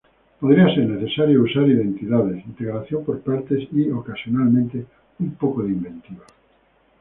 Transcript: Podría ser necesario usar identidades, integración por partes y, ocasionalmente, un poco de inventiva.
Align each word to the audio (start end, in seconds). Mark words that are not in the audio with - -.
Podría 0.39 0.65
ser 0.73 0.89
necesario 0.89 1.43
usar 1.43 1.69
identidades, 1.69 2.43
integración 2.47 3.05
por 3.05 3.19
partes 3.21 3.67
y, 3.71 3.91
ocasionalmente, 3.91 4.83
un 5.19 5.35
poco 5.35 5.61
de 5.61 5.69
inventiva. 5.73 6.23